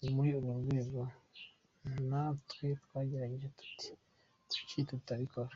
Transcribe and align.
Ni 0.00 0.08
muri 0.14 0.28
urwo 0.38 0.52
rwego 0.60 1.00
natwe 2.08 2.66
twategereje 2.84 3.46
tuti 3.58 3.88
ni 3.96 4.48
kuki 4.56 4.80
tutabikora!”. 4.88 5.54